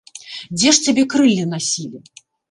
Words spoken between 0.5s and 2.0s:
Дзе ж цябе крыллі насілі?